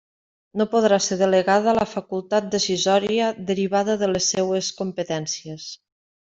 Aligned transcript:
No 0.59 0.65
podrà 0.69 0.97
ser 1.07 1.17
delegada 1.19 1.75
la 1.79 1.85
facultat 1.91 2.47
decisòria 2.55 3.27
derivada 3.51 3.99
de 4.05 4.11
les 4.15 4.31
seues 4.35 4.73
competències. 4.81 5.69